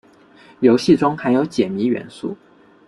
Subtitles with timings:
[0.61, 2.35] 游戏中含有解密元素。